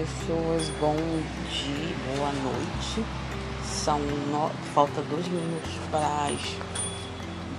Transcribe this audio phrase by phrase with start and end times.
[0.00, 0.96] pessoas, bom
[1.50, 3.04] dia, boa noite.
[3.62, 4.48] São no...
[4.74, 6.40] falta dois minutos para as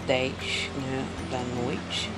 [0.07, 2.09] 10 né, da noite.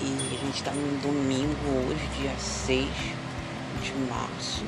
[0.00, 2.88] E a gente está no domingo hoje, dia 6
[3.80, 4.64] de março.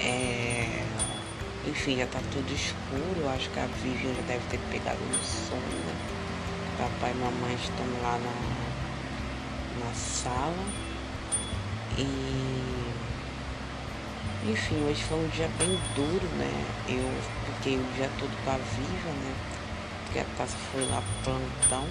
[0.00, 0.84] É...
[1.66, 3.28] Enfim, já tá tudo escuro.
[3.34, 5.60] Acho que a Vivian já deve ter pegado no sono.
[5.60, 5.94] Né?
[6.78, 10.64] Papai e mamãe estão lá na, na sala.
[11.98, 13.05] E
[14.48, 16.64] enfim, hoje foi um dia bem duro, né?
[16.88, 17.10] Eu
[17.54, 19.34] fiquei o dia todo com a Viva, né?
[20.04, 21.84] Porque a casa foi lá plantão.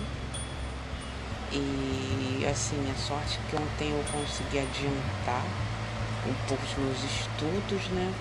[1.51, 5.43] E assim, a sorte que ontem eu consegui adiantar
[6.25, 8.13] um pouco os meus estudos, né?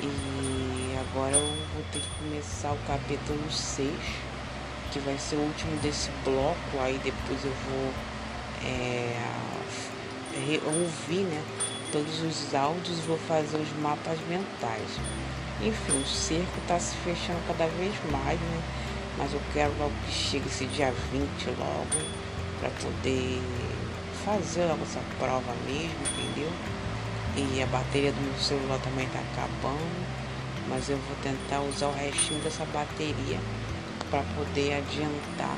[0.00, 3.90] E agora eu vou ter que começar o capítulo 6,
[4.90, 7.92] que vai ser o último desse bloco, aí depois eu vou
[8.64, 9.16] é,
[10.66, 11.42] ouvir, né?
[11.92, 14.98] Todos os áudios vou fazer os mapas mentais.
[15.60, 18.62] Enfim, o cerco está se fechando cada vez mais, né?
[19.18, 22.04] Mas eu quero logo que chegue esse dia 20 logo,
[22.58, 23.40] para poder
[24.24, 26.50] fazer logo essa prova mesmo, entendeu?
[27.36, 30.06] E a bateria do meu celular também está acabando,
[30.68, 33.38] mas eu vou tentar usar o restinho dessa bateria
[34.10, 35.56] para poder adiantar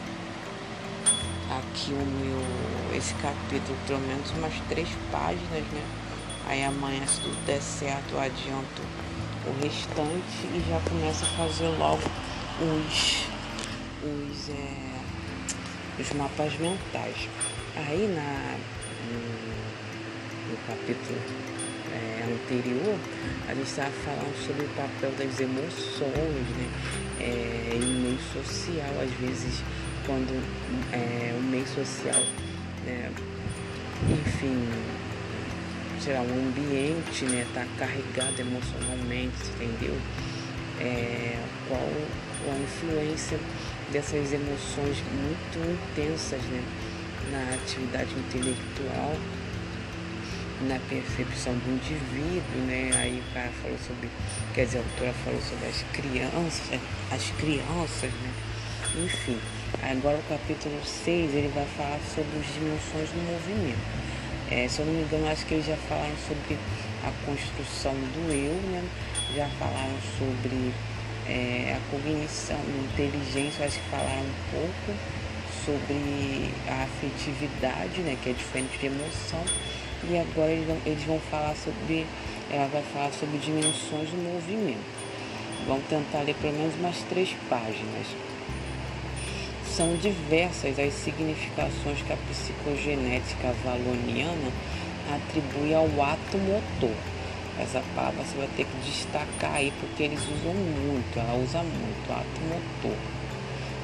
[1.50, 6.03] aqui o meu esse capítulo, pelo menos umas três páginas, né?
[6.54, 8.80] Aí amanhã, se tudo der certo, eu adianto
[9.44, 12.04] o restante e já começo a fazer logo
[12.62, 13.26] os,
[14.04, 17.28] os, é, os mapas mentais.
[17.74, 18.56] Aí na,
[19.10, 21.18] no, no capítulo
[21.92, 23.00] é, anterior,
[23.48, 26.12] a gente estava falando sobre o papel das emoções
[26.56, 26.70] né?
[27.18, 29.60] É, meio social, às vezes
[30.06, 30.40] quando
[30.92, 32.22] é, o meio social,
[32.86, 33.10] né?
[34.08, 34.68] enfim,
[36.12, 39.96] lá, um ambiente né, tá carregado emocionalmente, entendeu?
[40.80, 41.88] É, qual
[42.52, 43.38] a influência
[43.92, 46.62] dessas emoções muito intensas né,
[47.30, 49.16] na atividade intelectual,
[50.68, 52.90] na percepção do indivíduo, né?
[52.94, 54.08] Aí o cara falou sobre,
[54.54, 56.80] quer dizer, a autora falou sobre as crianças,
[57.10, 58.32] as crianças, né?
[59.04, 59.38] Enfim,
[59.82, 64.03] agora o capítulo 6 ele vai falar sobre as dimensões do movimento.
[64.50, 66.58] É, se eu não me engano, acho que eles já falaram sobre
[67.02, 68.84] a construção do eu, né?
[69.34, 70.72] já falaram sobre
[71.26, 72.58] é, a cognição,
[72.92, 74.98] inteligência, acho que falaram um pouco
[75.64, 78.18] sobre a afetividade, né?
[78.22, 79.42] que é diferente de emoção.
[80.10, 82.06] E agora eles vão, eles vão falar sobre,
[82.50, 84.84] ela vai falar sobre dimensões do movimento.
[85.66, 88.06] Vão tentar ler pelo menos umas três páginas
[89.76, 94.52] são diversas as significações que a psicogenética valoniana
[95.12, 96.94] atribui ao ato motor.
[97.58, 102.12] Essa palavra você vai ter que destacar aí porque eles usam muito, ela usa muito,
[102.12, 102.96] ato motor,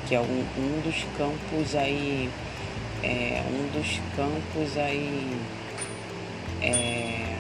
[0.07, 2.31] que é um, um dos campos aí,
[3.03, 5.41] é, um dos campos aí,
[6.63, 7.35] é,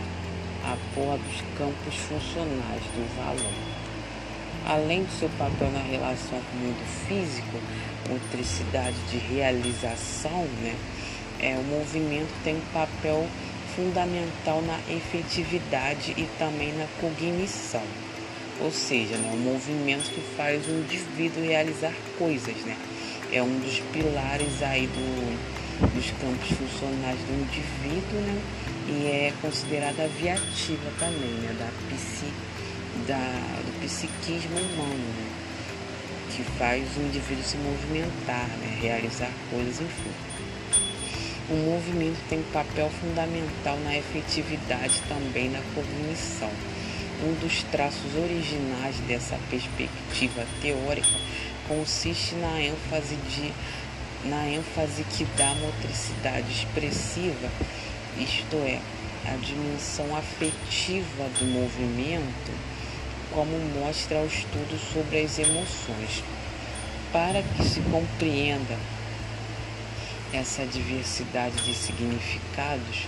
[0.65, 3.80] a porra dos campos funcionais do valor
[4.71, 7.59] além do seu papel na relação com o mundo físico,
[8.09, 10.77] motricidade de realização, né,
[11.41, 13.27] é, o movimento tem um papel
[13.75, 17.83] fundamental na efetividade e também na cognição.
[18.61, 22.77] Ou seja, né, o movimento que faz o indivíduo realizar coisas, né?
[23.33, 28.43] É um dos pilares aí do, dos campos funcionais do indivíduo, né?
[28.89, 31.57] E é considerada viativa também, né?
[31.59, 32.27] Da, psi,
[33.07, 35.31] da, do psiquismo humano, né?
[36.31, 38.79] que faz o indivíduo se movimentar, né?
[38.81, 40.11] realizar coisas, enfim.
[41.51, 46.51] O movimento tem um papel fundamental na efetividade também na cognição.
[47.23, 51.19] Um dos traços originais dessa perspectiva teórica
[51.69, 53.53] consiste na ênfase, de,
[54.29, 57.51] na ênfase que dá motricidade expressiva,
[58.17, 58.81] isto é,
[59.27, 62.53] a dimensão afetiva do movimento
[63.33, 66.23] como mostra o estudo sobre as emoções.
[67.13, 68.79] Para que se compreenda
[70.33, 73.07] essa diversidade de significados,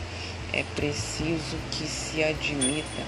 [0.52, 3.02] é preciso que se admita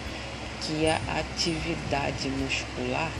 [0.62, 3.10] que a atividade muscular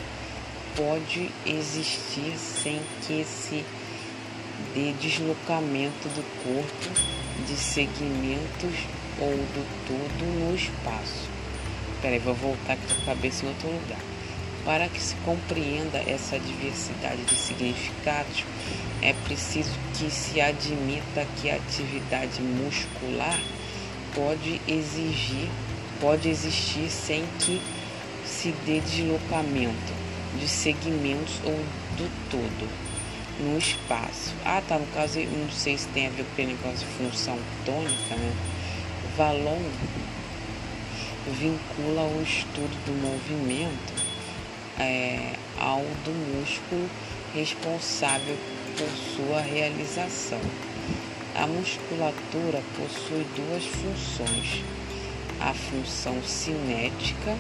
[0.76, 3.64] pode existir sem que se
[4.75, 7.00] dê deslocamento do corpo,
[7.47, 8.87] de segmentos
[9.20, 11.34] ou do todo no espaço.
[12.05, 13.99] Peraí, vou voltar com a cabeça em outro lugar.
[14.62, 18.45] Para que se compreenda essa diversidade de significados,
[19.01, 23.41] é preciso que se admita que a atividade muscular
[24.15, 25.49] pode exigir,
[25.99, 27.59] pode existir sem que
[28.27, 29.95] se dê deslocamento
[30.39, 31.57] de segmentos ou
[31.97, 32.69] do todo
[33.41, 34.35] no espaço.
[34.45, 37.39] Ah, tá, no caso, não sei se tem a ver com o negócio de função
[37.65, 38.33] tônica, né?
[39.17, 39.62] Valon
[41.32, 43.94] vincula o estudo do movimento
[44.79, 46.88] é, ao do músculo
[47.35, 48.37] responsável
[48.76, 50.41] por sua realização.
[51.35, 54.62] A musculatura possui duas funções:
[55.41, 57.37] a função cinética,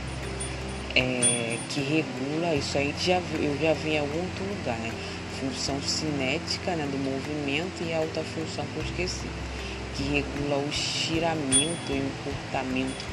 [0.96, 4.92] é, que regula, isso aí já, eu já vi em algum outro lugar, né?
[5.40, 9.28] Função cinética né, do movimento e a outra função que eu esqueci,
[9.96, 13.04] que regula o estiramento e o encurtamento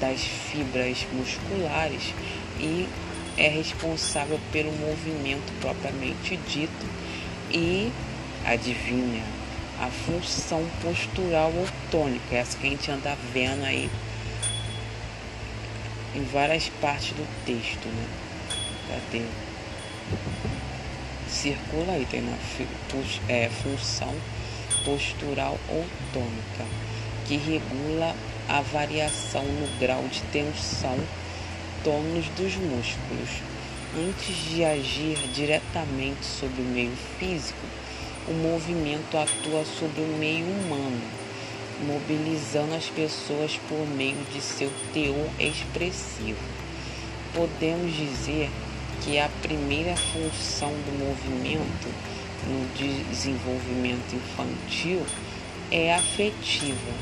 [0.00, 2.14] das fibras musculares
[2.58, 2.88] e
[3.36, 6.86] é responsável pelo movimento propriamente dito
[7.50, 7.90] e,
[8.44, 9.24] adivinha,
[9.80, 13.90] a função postural ou tônica, essa que a gente anda vendo aí
[16.14, 18.06] em várias partes do texto, né?
[18.88, 19.24] Cadê?
[21.28, 22.36] Circula aí, tem na
[23.28, 24.14] é, função
[24.84, 26.64] postural ou tônica,
[27.26, 28.14] que regula
[28.48, 30.98] a variação no grau de tensão
[31.84, 33.30] tônus dos músculos.
[33.96, 37.66] Antes de agir diretamente sobre o meio físico,
[38.28, 41.00] o movimento atua sobre o meio humano,
[41.86, 46.38] mobilizando as pessoas por meio de seu teor expressivo.
[47.34, 48.50] Podemos dizer
[49.02, 51.88] que a primeira função do movimento
[52.46, 55.04] no desenvolvimento infantil
[55.70, 56.92] é afetiva.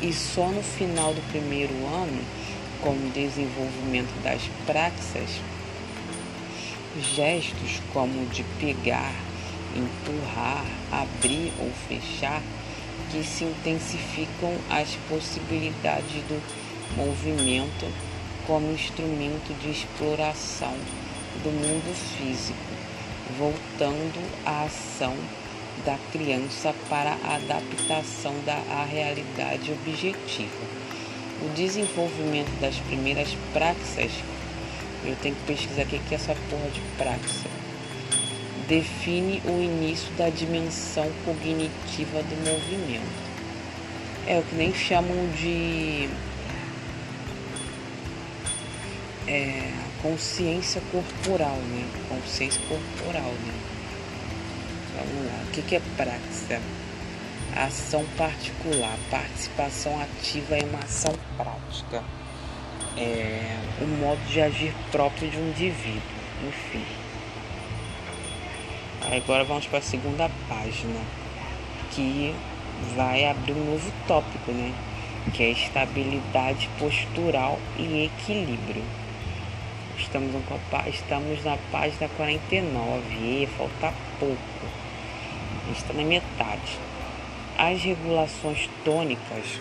[0.00, 2.22] E só no final do primeiro ano,
[2.80, 5.40] com o desenvolvimento das praxas,
[7.14, 9.12] gestos como de pegar,
[9.76, 12.42] empurrar, abrir ou fechar,
[13.10, 16.42] que se intensificam as possibilidades do
[16.96, 17.92] movimento
[18.46, 20.74] como instrumento de exploração
[21.42, 22.58] do mundo físico,
[23.36, 25.14] voltando à ação
[25.84, 30.66] da criança para a adaptação da à realidade objetiva.
[31.42, 34.10] O desenvolvimento das primeiras praxas,
[35.04, 37.58] eu tenho que pesquisar o que é essa porra de praxa
[38.68, 43.28] define o início da dimensão cognitiva do movimento.
[44.26, 46.10] É o que nem chamam de
[49.26, 49.72] é,
[50.02, 51.86] consciência corporal, né?
[52.08, 53.54] Consciência corporal, né?
[54.96, 55.44] Vamos lá.
[55.44, 56.60] O que, é praxia?
[57.56, 58.96] Ação particular.
[59.10, 62.02] Participação ativa em uma ação prática.
[62.96, 66.02] É, o modo de agir próprio de um indivíduo.
[66.46, 66.84] Enfim.
[69.10, 71.00] Agora vamos para a segunda página,
[71.92, 72.34] que
[72.94, 74.74] vai abrir um novo tópico, né?
[75.32, 78.84] Que é estabilidade postural e equilíbrio.
[79.98, 80.32] Estamos,
[80.86, 84.38] estamos na página 49, e falta pouco.
[85.72, 86.78] Está na metade.
[87.58, 89.58] As regulações tônicas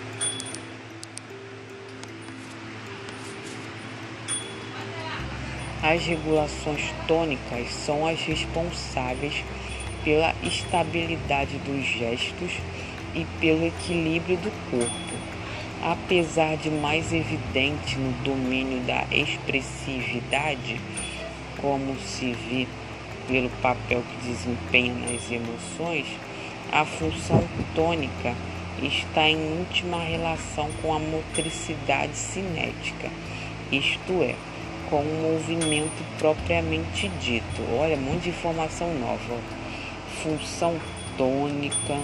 [5.82, 9.44] As regulações tônicas são as responsáveis
[10.04, 12.52] pela estabilidade dos gestos
[13.16, 15.07] e pelo equilíbrio do corpo.
[15.90, 20.82] Apesar de mais evidente no domínio da expressividade,
[21.62, 22.68] como se vê
[23.26, 26.06] pelo papel que desempenha nas emoções,
[26.74, 27.42] a função
[27.74, 28.36] tônica
[28.84, 33.10] está em íntima relação com a motricidade cinética,
[33.72, 34.36] isto é,
[34.90, 37.62] com o movimento propriamente dito.
[37.80, 39.40] Olha, um monte de informação nova.
[40.22, 40.76] Função
[41.18, 41.98] tônica,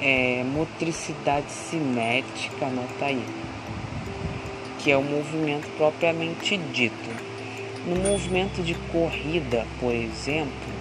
[0.00, 3.24] é, motricidade cinética, anota aí,
[4.78, 7.28] que é o movimento propriamente dito.
[7.86, 10.72] No movimento de corrida, por exemplo,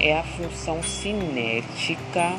[0.00, 2.34] é a função cinética,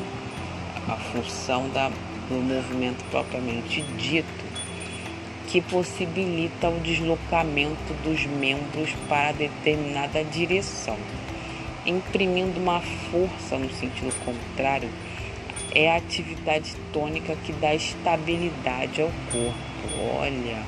[0.88, 1.90] a função da,
[2.30, 4.48] do movimento propriamente dito,
[5.48, 10.98] que possibilita o deslocamento dos membros para determinada direção.
[11.86, 14.90] Imprimindo uma força no sentido contrário,
[15.74, 19.58] é a atividade tônica que dá estabilidade ao corpo.
[20.20, 20.64] Olha.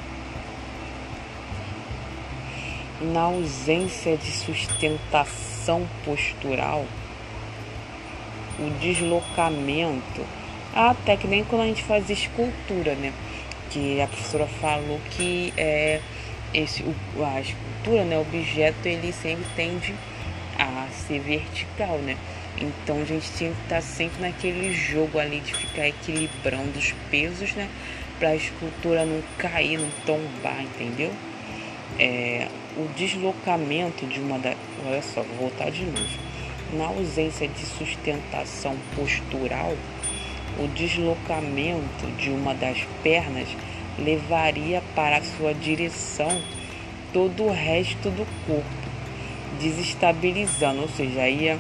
[3.02, 6.86] Na ausência de sustentação postural,
[8.60, 10.26] o deslocamento,
[10.76, 13.14] até que nem quando a gente faz escultura, né?
[13.70, 16.02] que a professora falou que é,
[16.54, 19.96] esse, o, a escultura, né, o objeto, ele sempre tende
[20.58, 22.18] a ser vertical, né?
[22.62, 27.54] Então a gente tinha que estar sempre naquele jogo ali de ficar equilibrando os pesos,
[27.54, 27.70] né?
[28.20, 31.12] Para a escultura não cair, não tombar, entendeu?
[31.98, 34.54] É, o deslocamento de uma da.
[34.86, 36.30] Olha só, vou voltar de novo.
[36.74, 39.76] Na ausência de sustentação postural,
[40.60, 43.48] o deslocamento de uma das pernas
[43.98, 46.42] levaria para sua direção
[47.12, 48.64] todo o resto do corpo,
[49.60, 51.58] desestabilizando, ou seja, ia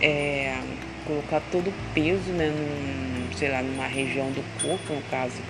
[0.00, 0.60] é,
[1.04, 5.40] colocar todo o peso, né, num, sei lá, numa região do corpo, no caso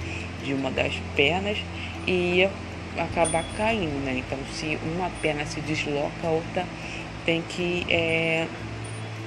[0.45, 1.59] de uma das pernas,
[2.07, 2.51] e ia
[2.97, 4.19] acabar caindo, né?
[4.19, 6.67] Então, se uma perna se desloca, a outra
[7.25, 8.47] tem que é,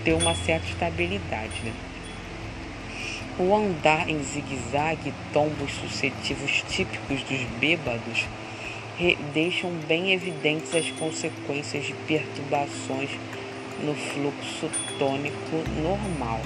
[0.03, 1.73] ter uma certa estabilidade, né?
[3.38, 8.25] O andar em zigue-zague, tombos sucessivos típicos dos bêbados,
[9.33, 13.11] deixam bem evidentes as consequências de perturbações
[13.83, 16.41] no fluxo tônico normal.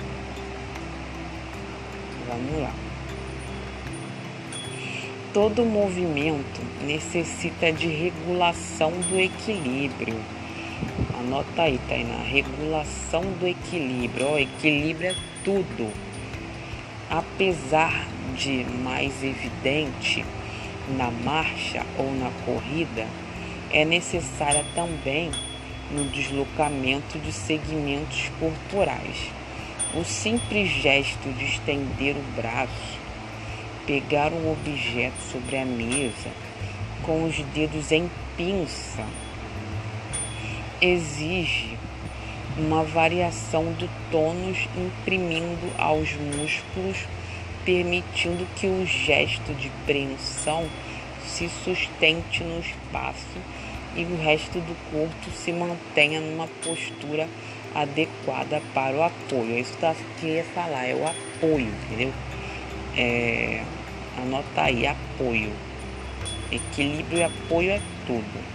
[2.28, 2.74] Vamos lá.
[5.34, 10.16] Todo movimento necessita de regulação do equilíbrio.
[11.20, 12.22] Anota aí, Tainá.
[12.24, 14.32] Regulação do equilíbrio.
[14.32, 15.92] O equilíbrio é tudo.
[17.10, 20.24] Apesar de mais evidente
[20.98, 23.08] na marcha ou na corrida,
[23.72, 25.32] é necessária também
[25.94, 29.30] no deslocamento de segmentos corporais.
[29.94, 33.00] O simples gesto de estender o braço,
[33.86, 36.32] pegar um objeto sobre a mesa
[37.04, 39.06] com os dedos em pinça,
[40.82, 41.78] exige
[42.58, 46.98] uma variação do tônus imprimindo aos músculos,
[47.64, 50.68] permitindo que o gesto de preensão
[51.26, 53.40] se sustente no espaço
[53.96, 57.28] e o resto do corpo se mantenha numa postura
[57.74, 59.56] adequada para o apoio.
[59.56, 62.14] É isso que eu queria falar, é o apoio, entendeu?
[62.96, 63.64] É,
[64.18, 65.52] anota aí, apoio.
[66.52, 68.54] Equilíbrio e apoio é tudo.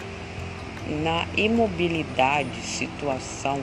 [1.02, 3.61] Na imobilidade, situação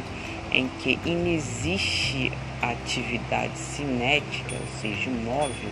[0.51, 5.71] em que inexiste atividade cinética, ou seja, imóvel,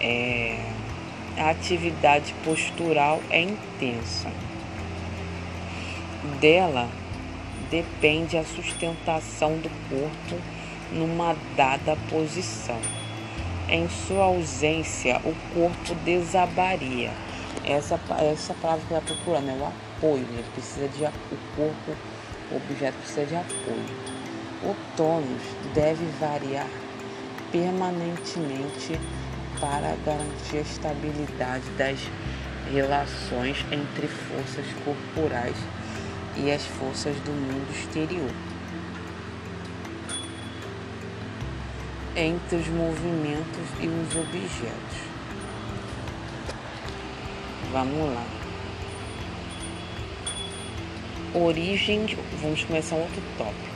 [0.00, 0.58] é,
[1.38, 4.30] a atividade postural é intensa.
[6.40, 6.88] Dela
[7.70, 10.42] depende a sustentação do corpo
[10.92, 12.78] numa dada posição.
[13.68, 17.10] Em sua ausência, o corpo desabaria.
[17.64, 20.26] Essa, essa palavra que ele está procurando é o apoio.
[20.30, 21.96] Ele precisa de o corpo,
[22.50, 24.18] o objeto precisa de apoio.
[24.62, 25.42] O tônus
[25.74, 26.68] deve variar
[27.52, 28.98] permanentemente
[29.60, 31.98] para garantir a estabilidade das
[32.72, 35.56] relações entre forças corporais
[36.36, 38.30] e as forças do mundo exterior.
[42.14, 44.98] Entre os movimentos e os objetos.
[47.72, 48.26] Vamos lá.
[51.34, 53.68] Origens, vamos começar um outro tópico,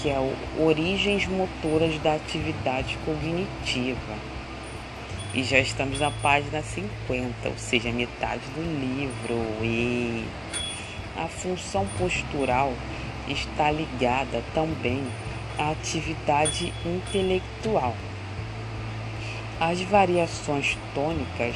[0.00, 4.39] que é o origens motoras da atividade cognitiva
[5.32, 9.36] e já estamos na página 50, ou seja, metade do livro.
[9.62, 10.24] E
[11.16, 12.72] a função postural
[13.28, 15.04] está ligada também
[15.58, 17.94] à atividade intelectual.
[19.60, 21.54] As variações tônicas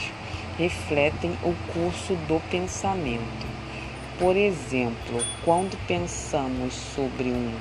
[0.58, 3.54] refletem o curso do pensamento.
[4.18, 7.52] Por exemplo, quando pensamos sobre um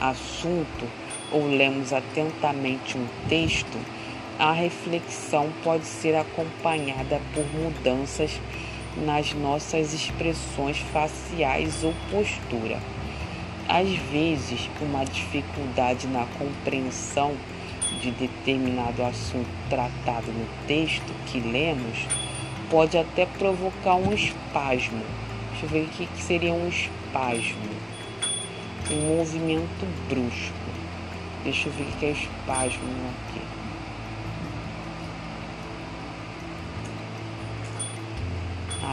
[0.00, 0.86] assunto
[1.32, 3.78] ou lemos atentamente um texto,
[4.38, 8.40] a reflexão pode ser acompanhada por mudanças
[8.96, 12.78] nas nossas expressões faciais ou postura.
[13.68, 17.34] Às vezes, uma dificuldade na compreensão
[18.00, 22.06] de determinado assunto tratado no texto que lemos
[22.70, 25.02] pode até provocar um espasmo.
[25.50, 27.68] Deixa eu ver o que seria um espasmo.
[28.90, 30.54] Um movimento brusco.
[31.42, 32.88] Deixa eu ver o que é espasmo
[33.28, 33.58] aqui.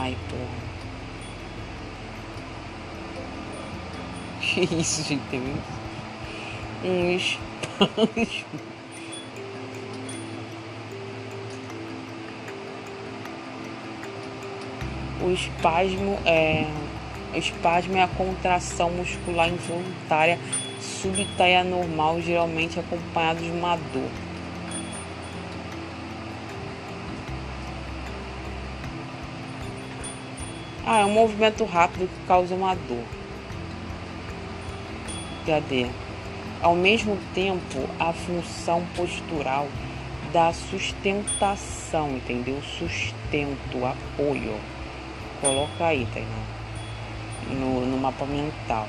[0.06, 0.66] Ai, porra.
[4.46, 5.42] Que isso, gente?
[6.84, 8.46] Um espasmo.
[15.20, 16.66] O espasmo é.
[17.34, 20.38] O espasmo é a contração muscular involuntária
[20.80, 24.25] súbita e anormal, geralmente acompanhado de uma dor.
[30.88, 33.02] Ah, é um movimento rápido que causa uma dor.
[35.44, 35.88] Cadê?
[36.62, 39.66] Ao mesmo tempo, a função postural
[40.32, 42.62] da sustentação, entendeu?
[42.62, 44.54] Sustento, apoio.
[45.40, 46.28] Coloca aí, Tainá,
[47.50, 48.86] no, no mapa mental.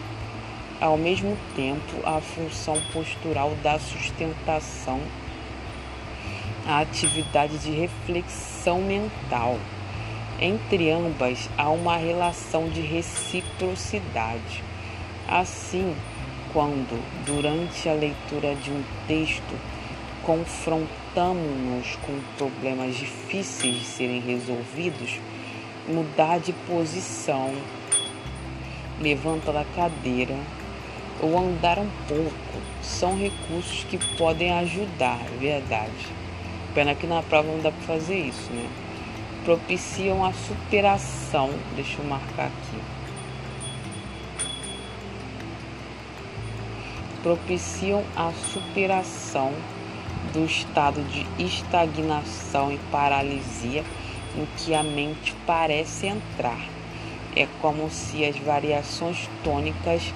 [0.79, 5.01] Ao mesmo tempo, a função postural da sustentação,
[6.67, 9.57] a atividade de reflexão mental.
[10.39, 14.63] Entre ambas há uma relação de reciprocidade.
[15.27, 15.95] Assim,
[16.53, 19.59] quando, durante a leitura de um texto,
[20.21, 25.19] confrontamos-nos com problemas difíceis de serem resolvidos,
[25.87, 27.51] mudar de posição,
[29.01, 30.35] levantar da cadeira
[31.19, 36.07] ou andar um pouco são recursos que podem ajudar, é verdade.
[36.75, 38.86] Pena que na prova não dá para fazer isso, né?
[39.47, 42.97] Propiciam a superação, deixa eu marcar aqui
[47.23, 49.51] propiciam a superação
[50.33, 53.83] do estado de estagnação e paralisia
[54.35, 56.59] em que a mente parece entrar.
[57.35, 60.13] É como se as variações tônicas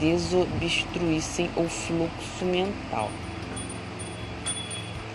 [0.00, 3.10] desobstruíssem o fluxo mental.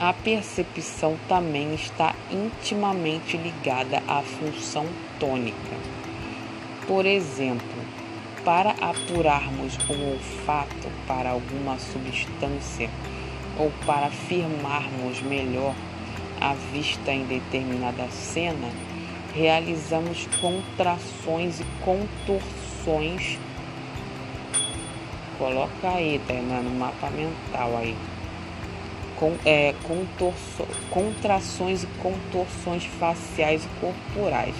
[0.02, 4.88] A percepção também está intimamente ligada à função
[5.20, 5.76] tônica.
[6.88, 7.86] Por exemplo,
[8.44, 12.90] para apurarmos o olfato para alguma substância
[13.60, 15.76] ou para afirmarmos melhor
[16.42, 18.72] a vista em determinada cena,
[19.36, 23.38] realizamos contrações e contorções.
[25.38, 27.96] Coloca aí, Tainá, no mapa mental aí.
[29.22, 29.74] Com, é,
[30.90, 34.56] contrações e contorções faciais e corporais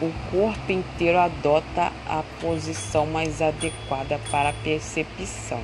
[0.00, 5.60] o corpo inteiro adota a posição mais adequada para a percepção.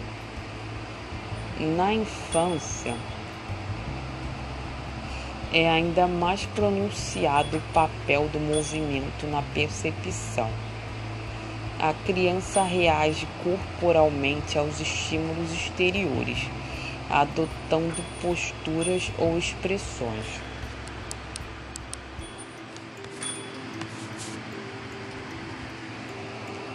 [1.77, 2.97] Na infância,
[5.53, 10.51] é ainda mais pronunciado o papel do movimento na percepção.
[11.85, 16.39] A criança reage corporalmente aos estímulos exteriores,
[17.11, 20.25] adotando posturas ou expressões.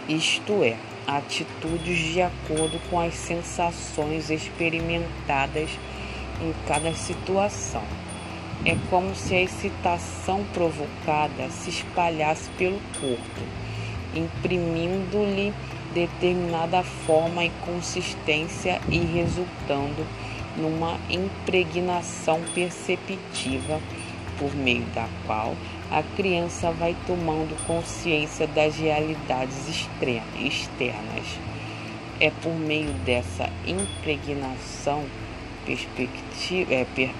[0.08, 0.76] isto é,
[1.08, 5.70] atitudes de acordo com as sensações experimentadas
[6.40, 7.82] em cada situação.
[8.64, 13.40] É como se a excitação provocada se espalhasse pelo corpo,
[14.14, 15.52] imprimindo-lhe
[15.94, 20.06] determinada forma e consistência e resultando
[20.56, 23.80] numa impregnação perceptiva
[24.38, 25.54] por meio da qual
[25.90, 31.38] a criança vai tomando consciência das realidades externas.
[32.18, 35.04] É por meio dessa impregnação
[36.70, 37.10] é, per,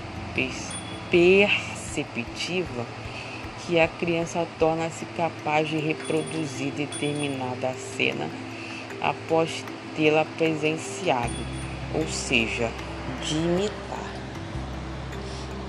[1.11, 2.87] perceptiva
[3.71, 8.29] que a criança torna-se capaz de reproduzir determinada cena
[9.01, 11.33] após tê-la presenciado,
[11.95, 12.69] ou seja,
[13.23, 14.11] de imitar.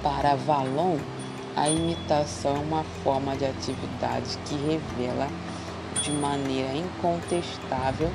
[0.01, 0.97] Para Valon,
[1.55, 5.27] a imitação é uma forma de atividade que revela
[6.01, 8.09] de maneira incontestável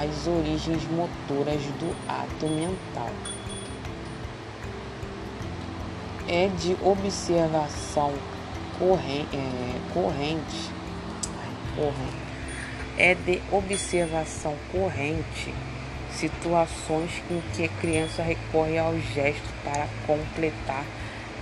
[0.00, 3.10] as origens motoras do ato mental.
[6.28, 8.12] É de observação
[8.78, 10.70] corrente, é, corrente,
[12.96, 15.54] é de observação corrente
[16.18, 20.84] situações em que a criança recorre ao gesto para completar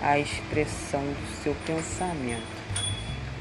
[0.02, 2.56] a expressão do seu pensamento.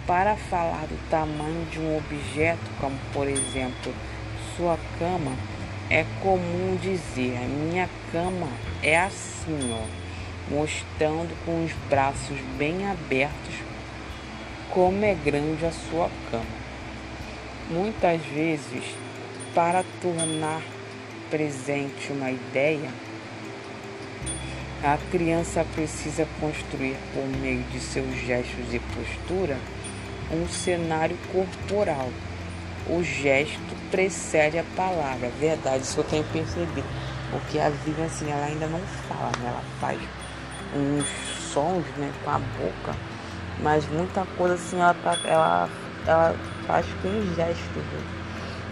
[0.07, 3.93] Para falar do tamanho de um objeto, como por exemplo
[4.55, 5.33] sua cama,
[5.89, 8.47] é comum dizer: minha cama
[8.81, 13.55] é assim, ó, mostrando com os braços bem abertos
[14.75, 16.43] como é grande a sua cama.
[17.69, 18.83] Muitas vezes,
[19.55, 20.61] para tornar
[21.29, 22.89] presente uma ideia,
[24.83, 29.57] a criança precisa construir, por meio de seus gestos e postura,
[30.29, 32.09] um cenário corporal.
[32.89, 35.31] O gesto precede a palavra.
[35.39, 36.83] Verdade, isso eu tenho percebido.
[37.31, 39.47] Porque a Vivian, assim, ela ainda não fala, né?
[39.47, 39.99] Ela faz
[40.75, 41.05] uns
[41.53, 43.14] sons, né, com a boca.
[43.61, 45.69] Mas muita coisa, assim, ela, tá, ela,
[46.05, 46.35] ela
[46.67, 47.75] faz com gestos.
[47.75, 48.03] Né?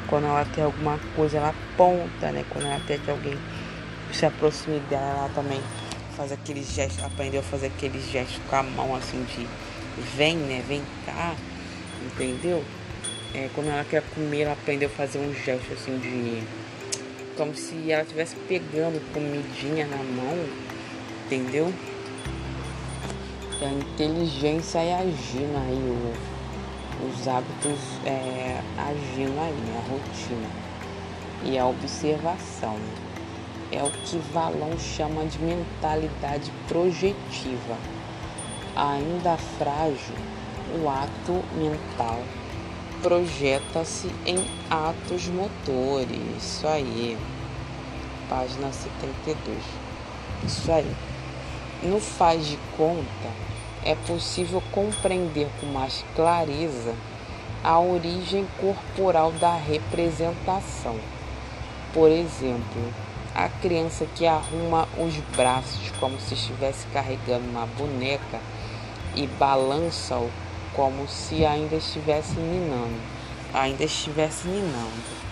[0.08, 2.46] Quando ela quer alguma coisa, ela aponta, né?
[2.50, 3.38] Quando ela quer que alguém
[4.12, 5.62] se aproxime dela, ela também
[6.16, 9.48] faz aqueles gestos, aprendeu a fazer aqueles gestos com a mão assim de
[10.16, 10.64] vem, né?
[10.68, 11.34] Vem cá,
[12.06, 12.64] entendeu?
[13.34, 16.44] é, quando ela quer comer, ela aprendeu a fazer um gesto assim de.
[17.36, 20.38] Como se ela estivesse pegando comidinha na mão,
[21.26, 21.74] entendeu?
[23.64, 29.82] A inteligência é agindo aí, o, os hábitos é, agindo aí, né?
[29.82, 30.50] a rotina.
[31.46, 32.78] E a observação.
[33.72, 37.78] É o que Valão chama de mentalidade projetiva.
[38.76, 40.16] Ainda frágil,
[40.82, 42.20] o ato mental
[43.02, 46.20] projeta-se em atos motores.
[46.38, 47.18] Isso aí.
[48.30, 49.58] Página 72.
[50.46, 50.96] Isso aí.
[51.84, 53.53] No faz de conta,
[53.86, 56.94] é possível compreender com mais clareza
[57.64, 60.98] a origem corporal da representação.
[61.94, 62.94] Por exemplo,
[63.36, 68.40] a criança que arruma os braços como se estivesse carregando uma boneca
[69.16, 70.30] e balança-o
[70.76, 73.00] como se ainda estivesse ninando,
[73.54, 75.24] ainda estivesse ninando.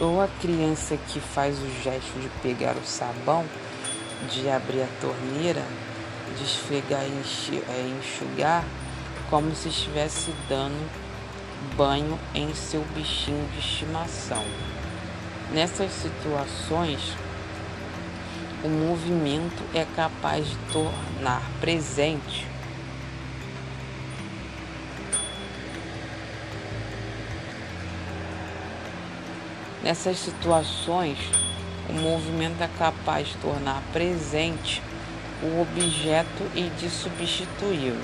[0.00, 3.44] Ou a criança que faz o gesto de pegar o sabão,
[4.28, 5.62] de abrir a torneira,
[6.36, 8.64] de esfregar e é, enxugar,
[9.30, 10.90] como se estivesse dando
[11.76, 14.44] banho em seu bichinho de estimação.
[15.52, 17.16] Nessas situações,
[18.62, 22.54] o movimento é capaz de tornar presente
[29.84, 31.18] Nessas situações,
[31.90, 34.80] o movimento é capaz de tornar presente
[35.44, 38.02] o objeto e de substituí-lo.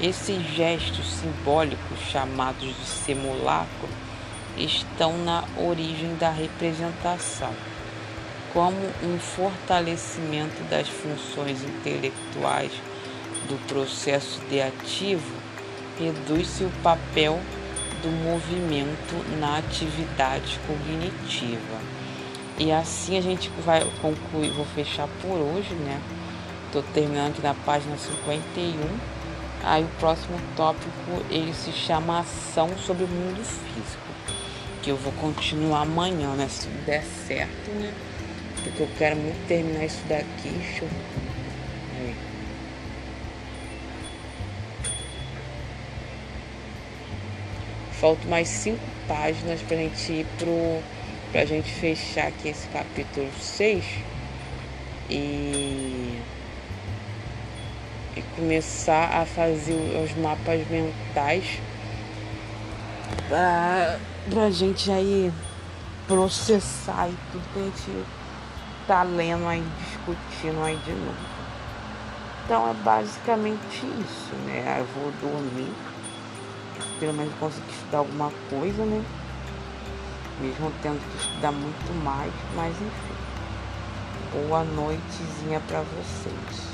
[0.00, 3.88] Esses gestos simbólicos, chamados de simulacro,
[4.56, 7.52] estão na origem da representação.
[8.52, 12.72] Como um fortalecimento das funções intelectuais
[13.48, 15.34] do processo ideativo,
[15.98, 17.40] reduz-se o papel
[18.02, 21.80] do movimento na atividade cognitiva.
[22.58, 26.00] E assim a gente vai concluir, vou fechar por hoje, né?
[26.74, 28.74] Tô terminando aqui na página 51.
[29.62, 30.90] Aí o próximo tópico
[31.30, 34.02] ele se chama ação sobre o mundo físico.
[34.82, 36.48] Que eu vou continuar amanhã, né?
[36.48, 37.94] Se der certo, né?
[38.64, 40.48] Porque eu quero muito terminar isso daqui.
[40.48, 40.88] Deixa eu
[47.92, 50.82] Faltam mais cinco páginas para a gente ir pro.
[51.30, 53.84] pra gente fechar aqui esse capítulo 6
[55.08, 55.93] e, e
[58.36, 61.60] começar a fazer os mapas mentais
[63.28, 65.32] para a gente aí
[66.06, 68.06] processar e tudo que a gente
[68.86, 71.34] tá lendo aí, discutindo aí de novo.
[72.44, 74.78] Então é basicamente isso, né?
[74.78, 75.72] Eu vou dormir
[77.00, 79.02] pelo menos conseguir estudar alguma coisa, né?
[80.40, 83.14] Mesmo tendo que estudar muito mais, mas enfim.
[84.32, 86.73] Boa noitezinha para vocês.